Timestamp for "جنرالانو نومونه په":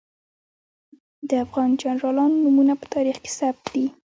1.81-2.85